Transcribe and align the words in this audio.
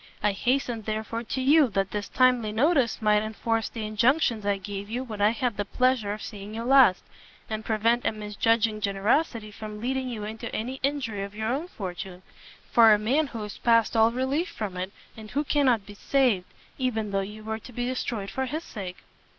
I 0.23 0.31
hastened, 0.31 0.85
therefore, 0.85 1.21
to 1.25 1.41
you, 1.43 1.67
that 1.75 1.91
this 1.91 2.09
timely 2.09 2.51
notice 2.51 3.03
might 3.03 3.21
enforce 3.21 3.69
the 3.69 3.85
injunctions 3.85 4.47
I 4.47 4.57
gave 4.57 4.89
you 4.89 5.03
when 5.03 5.21
I 5.21 5.29
had 5.29 5.57
the 5.57 5.63
pleasure 5.65 6.11
of 6.11 6.23
seeing 6.23 6.55
you 6.55 6.63
last, 6.63 7.03
and 7.51 7.63
prevent 7.63 8.03
a 8.07 8.11
misjudging 8.11 8.81
generosity 8.81 9.51
from 9.51 9.79
leading 9.79 10.09
you 10.09 10.23
into 10.23 10.51
any 10.55 10.79
injury 10.81 11.21
of 11.23 11.35
your 11.35 11.49
own 11.49 11.67
fortune, 11.67 12.23
for 12.71 12.91
a 12.91 12.97
man 12.97 13.27
who 13.27 13.43
is 13.43 13.59
past 13.59 13.95
all 13.95 14.11
relief 14.11 14.49
from 14.49 14.75
it, 14.75 14.91
and 15.15 15.29
who 15.29 15.43
cannot 15.43 15.85
be 15.85 15.93
saved, 15.93 16.47
even 16.79 17.11
though 17.11 17.19
you 17.21 17.43
were 17.43 17.59
to 17.59 17.71
be 17.71 17.85
destroyed 17.85 18.31
for 18.31 18.47
his 18.47 18.63
sake." 18.63 19.03